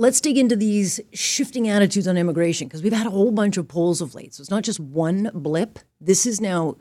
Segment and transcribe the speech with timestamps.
[0.00, 3.68] Let's dig into these shifting attitudes on immigration because we've had a whole bunch of
[3.68, 4.32] polls of late.
[4.32, 5.78] So it's not just one blip.
[6.00, 6.78] This is now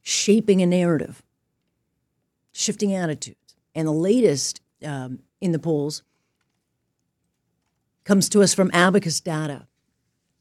[0.00, 1.24] shaping a narrative,
[2.52, 3.56] shifting attitudes.
[3.74, 6.04] And the latest um, in the polls
[8.04, 9.66] comes to us from Abacus data.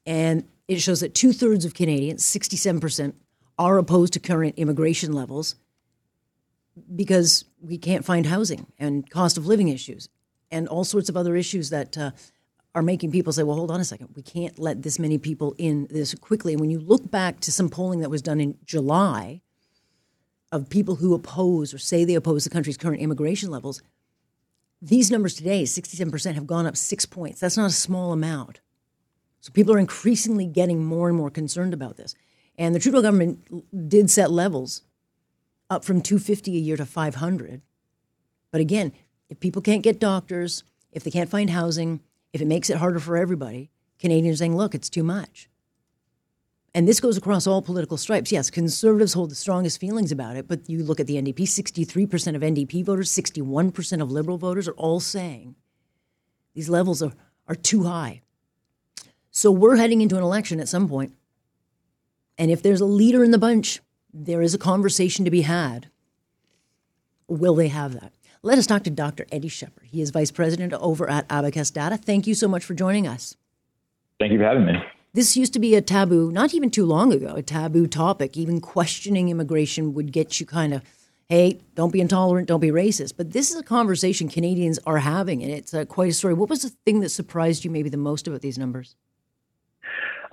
[0.05, 3.13] And it shows that two thirds of Canadians, 67%,
[3.57, 5.55] are opposed to current immigration levels
[6.95, 10.07] because we can't find housing and cost of living issues
[10.55, 12.11] and all sorts of other issues that uh,
[12.73, 15.53] are making people say, well, hold on a second, we can't let this many people
[15.57, 16.53] in this quickly.
[16.53, 19.41] And when you look back to some polling that was done in July
[20.53, 23.81] of people who oppose or say they oppose the country's current immigration levels,
[24.81, 27.41] these numbers today, 67%, have gone up six points.
[27.41, 28.61] That's not a small amount.
[29.41, 32.15] So people are increasingly getting more and more concerned about this.
[32.57, 34.83] And the Trudeau government did set levels
[35.69, 37.61] up from 250 a year to 500.
[38.51, 38.93] But again,
[39.29, 41.99] if people can't get doctors, if they can't find housing,
[42.33, 45.49] if it makes it harder for everybody, Canadians are saying, look, it's too much.
[46.73, 48.33] And this goes across all political stripes.
[48.33, 52.35] Yes, conservatives hold the strongest feelings about it, but you look at the NDP, 63%
[52.35, 55.55] of NDP voters, 61% of Liberal voters are all saying
[56.53, 57.13] these levels are,
[57.47, 58.21] are too high.
[59.31, 61.13] So we're heading into an election at some point.
[62.37, 63.79] And if there's a leader in the bunch,
[64.13, 65.87] there is a conversation to be had.
[67.27, 68.11] Will they have that?
[68.45, 69.25] Let us talk to Dr.
[69.31, 69.87] Eddie Sheppard.
[69.87, 71.97] He is Vice President over at Abacus Data.
[71.97, 73.35] Thank you so much for joining us.
[74.19, 74.73] Thank you for having me.
[75.13, 78.37] This used to be a taboo, not even too long ago, a taboo topic.
[78.37, 80.83] Even questioning immigration would get you kind of,
[81.27, 83.13] hey, don't be intolerant, don't be racist.
[83.17, 86.35] But this is a conversation Canadians are having, and it's uh, quite a story.
[86.35, 88.95] What was the thing that surprised you maybe the most about these numbers?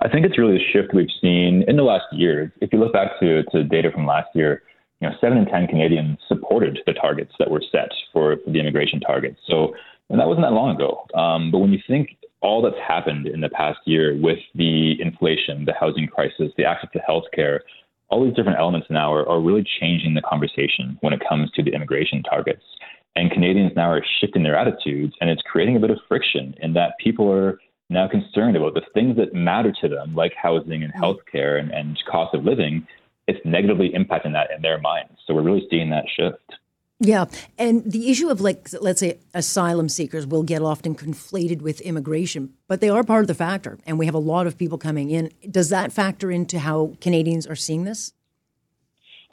[0.01, 2.53] I think it's really a shift we've seen in the last year.
[2.61, 4.61] If you look back to, to data from last year,
[5.03, 8.59] you know, seven in 10 Canadians supported the targets that were set for, for the
[8.59, 9.37] immigration targets.
[9.45, 9.73] So
[10.09, 11.05] and that wasn't that long ago.
[11.19, 15.65] Um, but when you think all that's happened in the past year with the inflation,
[15.65, 17.59] the housing crisis, the access to healthcare,
[18.09, 21.63] all these different elements now are, are really changing the conversation when it comes to
[21.63, 22.63] the immigration targets.
[23.15, 26.73] And Canadians now are shifting their attitudes, and it's creating a bit of friction in
[26.73, 27.59] that people are
[27.89, 31.97] now concerned about the things that matter to them, like housing and healthcare and, and
[32.09, 32.87] cost of living.
[33.27, 35.13] It's negatively impacting that in their minds.
[35.25, 36.55] So we're really seeing that shift.
[36.99, 37.25] Yeah.
[37.57, 42.53] And the issue of, like, let's say asylum seekers will get often conflated with immigration,
[42.67, 43.77] but they are part of the factor.
[43.85, 45.29] And we have a lot of people coming in.
[45.49, 48.13] Does that factor into how Canadians are seeing this?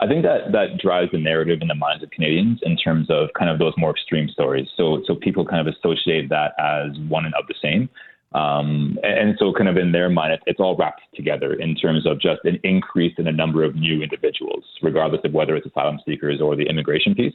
[0.01, 3.29] I think that that drives the narrative in the minds of Canadians in terms of
[3.37, 4.67] kind of those more extreme stories.
[4.75, 7.87] So, so people kind of associate that as one and of the same.
[8.33, 12.19] Um, and so, kind of in their mind, it's all wrapped together in terms of
[12.19, 16.39] just an increase in the number of new individuals, regardless of whether it's asylum seekers
[16.39, 17.33] or the immigration piece.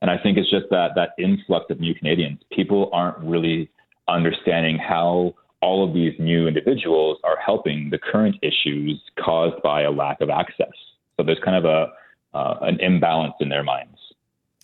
[0.00, 2.40] And I think it's just that that influx of new Canadians.
[2.50, 3.68] People aren't really
[4.08, 9.90] understanding how all of these new individuals are helping the current issues caused by a
[9.90, 10.72] lack of access.
[11.16, 11.92] So there's kind of a
[12.34, 13.98] uh, an imbalance in their minds.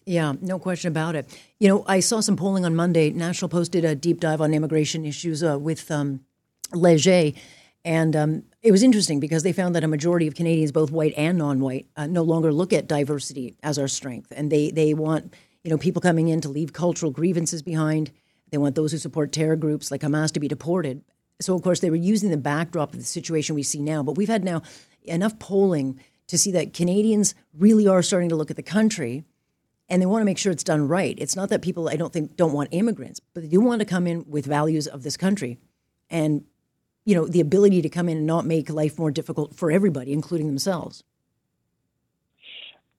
[0.06, 1.26] Yeah, no question about it.
[1.59, 3.10] You know, I saw some polling on Monday.
[3.10, 6.20] National Post did a deep dive on immigration issues uh, with um,
[6.72, 7.32] Leger,
[7.87, 11.14] and um, it was interesting because they found that a majority of Canadians, both white
[11.16, 15.34] and non-white, uh, no longer look at diversity as our strength, and they they want
[15.62, 18.10] you know people coming in to leave cultural grievances behind.
[18.50, 21.03] They want those who support terror groups like Hamas to be deported.
[21.41, 24.03] So of course they were using the backdrop of the situation we see now.
[24.03, 24.62] But we've had now
[25.03, 25.98] enough polling
[26.28, 29.25] to see that Canadians really are starting to look at the country
[29.88, 31.14] and they want to make sure it's done right.
[31.18, 33.84] It's not that people I don't think don't want immigrants, but they do want to
[33.84, 35.58] come in with values of this country
[36.10, 36.44] and
[37.04, 40.12] you know, the ability to come in and not make life more difficult for everybody,
[40.12, 41.04] including themselves.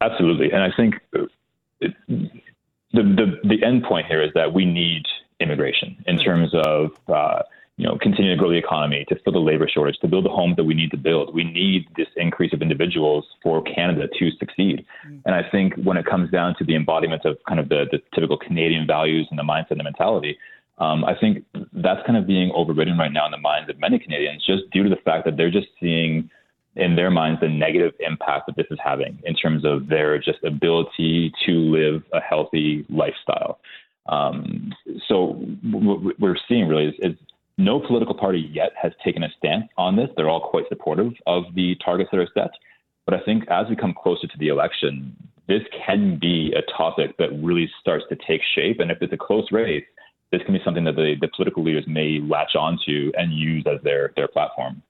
[0.01, 0.95] Absolutely, and I think
[1.81, 2.29] it, the
[2.91, 5.03] the the end point here is that we need
[5.39, 6.91] immigration in terms of.
[7.07, 7.41] Uh,
[7.77, 10.29] you know, continue to grow the economy, to fill the labor shortage, to build the
[10.29, 11.33] homes that we need to build.
[11.33, 14.85] We need this increase of individuals for Canada to succeed.
[15.05, 15.21] Mm.
[15.25, 17.99] And I think when it comes down to the embodiment of kind of the, the
[18.13, 20.37] typical Canadian values and the mindset and the mentality,
[20.77, 23.99] um, I think that's kind of being overridden right now in the minds of many
[23.99, 26.29] Canadians, just due to the fact that they're just seeing
[26.77, 30.43] in their minds the negative impact that this is having in terms of their just
[30.43, 33.59] ability to live a healthy lifestyle.
[34.07, 34.73] Um,
[35.07, 35.33] so
[35.71, 37.15] what we're seeing really is, is
[37.57, 40.09] no political party yet has taken a stance on this.
[40.15, 42.51] They're all quite supportive of the targets that are set.
[43.05, 45.15] But I think as we come closer to the election,
[45.47, 48.79] this can be a topic that really starts to take shape.
[48.79, 49.85] And if it's a close race,
[50.31, 53.81] this can be something that the, the political leaders may latch onto and use as
[53.83, 54.81] their, their platform.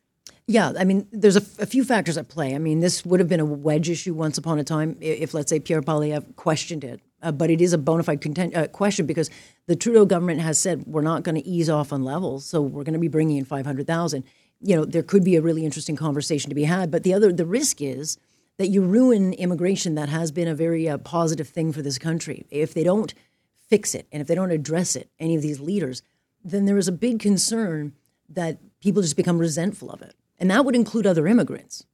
[0.48, 2.54] Yeah, I mean, there's a, a, few factors at play.
[2.54, 5.50] I mean, this would have been a wedge issue once upon a time if, let's
[5.50, 7.02] say, Pierre Poilievre questioned it.
[7.26, 9.32] Uh, but it is a bona fide content, uh, question because
[9.66, 12.84] the Trudeau government has said we're not going to ease off on levels, so we're
[12.84, 14.24] going to be bringing in 500,000.
[14.62, 16.92] You know, there could be a really interesting conversation to be had.
[16.92, 18.20] But the other, the risk is
[18.58, 22.46] that you ruin immigration that has been a very uh, positive thing for this country.
[22.52, 23.14] If they don't
[23.68, 26.04] fix it and if they don't address it, any of these leaders,
[26.44, 27.94] then there is a big concern
[28.30, 30.14] that people just become resentful of it.
[30.38, 31.86] And that would include other immigrants.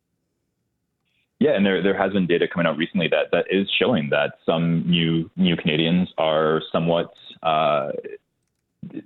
[1.41, 4.33] Yeah, and there there has been data coming out recently that that is showing that
[4.45, 7.11] some new new Canadians are somewhat
[7.41, 7.93] uh,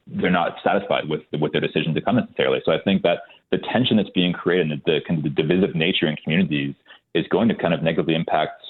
[0.06, 2.60] they're not satisfied with with their decision to come necessarily.
[2.66, 3.20] So I think that
[3.52, 6.76] the tension that's being created and the kind of the divisive nature in communities
[7.14, 8.62] is going to kind of negatively impact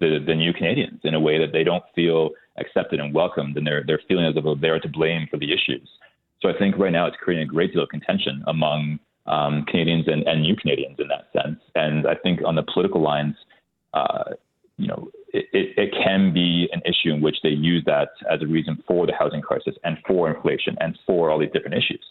[0.00, 3.64] the the new Canadians in a way that they don't feel accepted and welcomed, and
[3.64, 5.88] they're they're feeling as though they're to blame for the issues.
[6.42, 10.06] So I think right now it's creating a great deal of contention among um, Canadians
[10.06, 11.58] and, and, new Canadians in that sense.
[11.74, 13.34] And I think on the political lines,
[13.94, 14.34] uh,
[14.76, 18.42] you know, it, it, it, can be an issue in which they use that as
[18.42, 22.04] a reason for the housing crisis and for inflation and for all these different issues.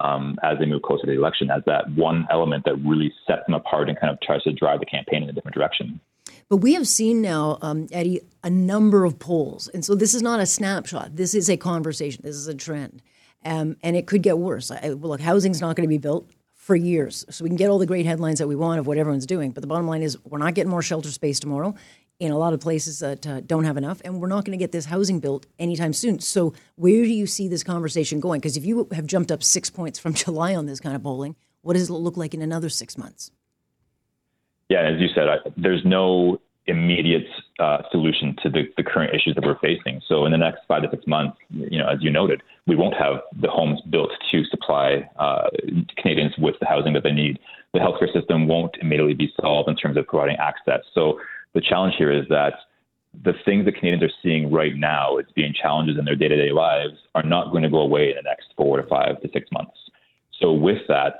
[0.00, 3.42] Um, as they move closer to the election, as that one element that really sets
[3.46, 6.00] them apart and kind of tries to drive the campaign in a different direction.
[6.48, 9.68] But we have seen now, um, Eddie, a number of polls.
[9.68, 11.16] And so this is not a snapshot.
[11.16, 12.22] This is a conversation.
[12.24, 13.02] This is a trend.
[13.44, 14.70] Um, and it could get worse.
[14.70, 16.28] I, look, housing's not going to be built
[16.62, 17.24] for years.
[17.28, 19.50] So we can get all the great headlines that we want of what everyone's doing.
[19.50, 21.74] But the bottom line is we're not getting more shelter space tomorrow
[22.20, 24.00] in a lot of places that uh, don't have enough.
[24.04, 26.20] And we're not going to get this housing built anytime soon.
[26.20, 28.38] So where do you see this conversation going?
[28.38, 31.34] Because if you have jumped up six points from July on this kind of polling,
[31.62, 33.32] what does it look like in another six months?
[34.68, 37.26] Yeah, as you said, I, there's no immediate
[37.58, 40.00] uh, solution to the, the current issues that we're facing.
[40.08, 42.94] So in the next five to six months, you know, as you noted, we won't
[42.94, 45.48] have the homes built to supply uh,
[45.96, 47.38] Canadians with the housing that they need.
[47.74, 50.80] The healthcare system won't immediately be solved in terms of providing access.
[50.94, 51.20] So
[51.54, 52.54] the challenge here is that
[53.24, 56.94] the things that Canadians are seeing right now as being challenges in their day-to-day lives
[57.14, 59.76] are not going to go away in the next four to five to six months.
[60.40, 61.16] So with that,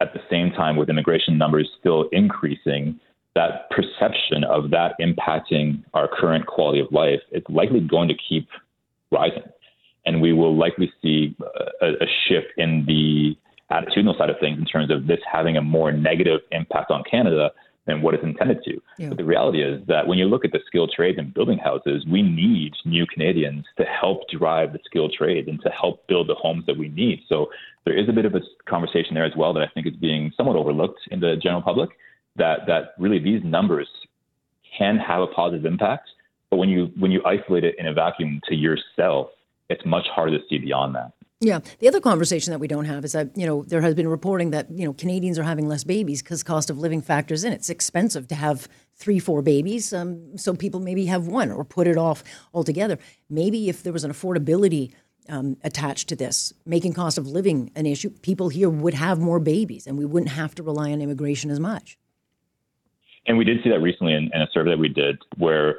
[0.00, 3.00] at the same time, with immigration numbers still increasing,
[3.34, 8.48] that perception of that impacting our current quality of life is likely going to keep
[9.10, 9.42] rising.
[10.06, 11.34] And we will likely see
[11.80, 13.36] a, a shift in the
[13.70, 17.50] attitudinal side of things in terms of this having a more negative impact on Canada
[17.86, 18.80] than what it's intended to.
[18.98, 19.08] Yeah.
[19.08, 22.04] But the reality is that when you look at the skilled trades and building houses,
[22.10, 26.34] we need new Canadians to help drive the skilled trades and to help build the
[26.34, 27.20] homes that we need.
[27.28, 27.50] So
[27.84, 30.32] there is a bit of a conversation there as well that I think is being
[30.36, 31.90] somewhat overlooked in the general public
[32.36, 33.88] that that really these numbers
[34.76, 36.08] can have a positive impact,
[36.50, 39.28] but when you when you isolate it in a vacuum to yourself,
[39.68, 41.12] it's much harder to see beyond that.
[41.40, 41.60] Yeah.
[41.80, 44.50] The other conversation that we don't have is that, you know, there has been reporting
[44.52, 47.52] that, you know, Canadians are having less babies because cost of living factors in.
[47.52, 49.92] It's expensive to have three, four babies.
[49.92, 52.98] Um, so people maybe have one or put it off altogether.
[53.28, 54.92] Maybe if there was an affordability
[55.28, 59.40] um, attached to this, making cost of living an issue, people here would have more
[59.40, 61.98] babies and we wouldn't have to rely on immigration as much.
[63.26, 65.76] And we did see that recently in, in, a survey that we did where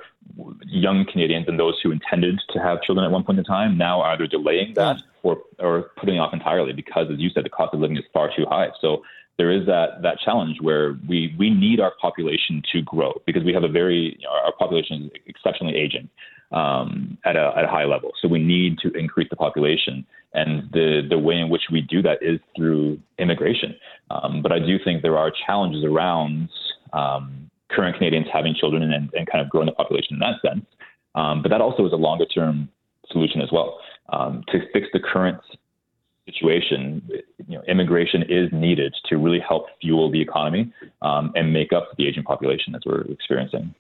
[0.66, 4.02] young Canadians and those who intended to have children at one point in time now
[4.02, 7.50] are either delaying that or, or putting it off entirely because, as you said, the
[7.50, 8.70] cost of living is far too high.
[8.82, 9.04] So
[9.38, 13.54] there is that, that challenge where we, we need our population to grow because we
[13.54, 16.10] have a very, you know, our population is exceptionally aging
[16.52, 18.12] um, at, a, at a high level.
[18.22, 20.06] So we need to increase the population.
[20.34, 23.76] And the, the way in which we do that is through immigration.
[24.10, 26.50] Um, but I do think there are challenges around
[26.96, 30.66] um, current Canadians having children and, and, kind of growing the population in that sense.
[31.16, 32.70] Um, but that also is a longer term
[33.12, 33.80] solution as well.
[34.10, 35.40] Um, to fix the current
[36.26, 37.02] situation,
[37.48, 40.72] you know, immigration is needed to really help fuel the economy
[41.02, 43.74] um, and make up for the aging population that we're experiencing.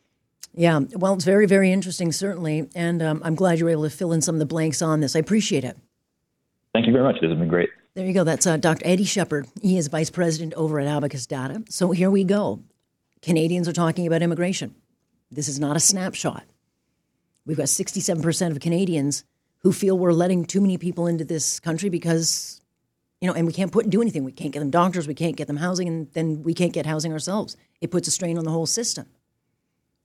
[0.53, 2.69] Yeah, well, it's very, very interesting, certainly.
[2.75, 5.01] And um, I'm glad you were able to fill in some of the blanks on
[5.01, 5.15] this.
[5.15, 5.77] I appreciate it.
[6.73, 7.15] Thank you very much.
[7.21, 7.69] This has been great.
[7.93, 8.23] There you go.
[8.23, 8.85] That's uh, Dr.
[8.85, 9.47] Eddie Sheppard.
[9.61, 11.63] He is vice president over at Abacus Data.
[11.69, 12.61] So here we go.
[13.25, 14.75] Canadians are talking about immigration.
[15.31, 16.43] This is not a snapshot.
[17.43, 19.23] We've got 67% of Canadians
[19.63, 22.61] who feel we're letting too many people into this country because,
[23.19, 24.25] you know, and we can't put do anything.
[24.25, 26.85] We can't get them doctors, we can't get them housing, and then we can't get
[26.85, 27.57] housing ourselves.
[27.81, 29.07] It puts a strain on the whole system.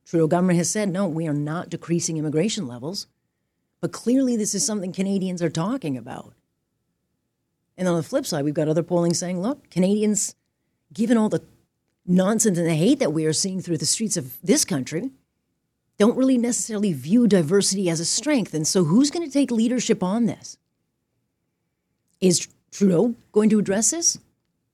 [0.06, 3.06] Trudeau government has said, no, we are not decreasing immigration levels.
[3.82, 6.32] But clearly, this is something Canadians are talking about.
[7.76, 10.36] And on the flip side, we've got other polling saying, look, Canadians,
[10.94, 11.44] given all the
[12.06, 15.10] nonsense and the hate that we are seeing through the streets of this country,
[15.98, 18.54] don't really necessarily view diversity as a strength.
[18.54, 20.56] And so, who's going to take leadership on this?
[22.20, 24.18] Is Trudeau going to address this?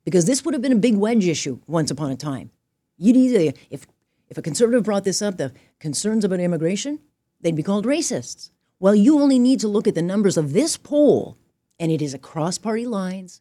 [0.04, 2.50] Because this would have been a big wedge issue once upon a time.
[2.97, 3.87] You'd either, if,
[4.28, 7.00] if a conservative brought this up, the concerns about immigration,
[7.40, 8.50] they'd be called racists.
[8.78, 11.38] Well, you only need to look at the numbers of this poll,
[11.80, 13.40] and it is across party lines.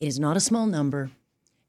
[0.00, 1.12] It is not a small number,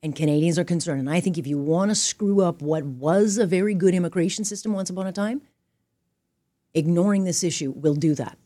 [0.04, 1.00] and Canadians are concerned.
[1.00, 4.44] And I think if you want to screw up what was a very good immigration
[4.44, 5.42] system once upon a time,
[6.74, 8.38] ignoring this issue will do that.